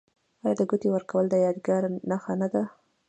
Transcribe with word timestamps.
آیا 0.43 0.55
د 0.59 0.61
ګوتې 0.69 0.89
ورکول 0.91 1.25
د 1.29 1.35
یادګار 1.45 1.83
نښه 2.09 2.33
نه 2.41 2.47
ده؟ 2.53 2.63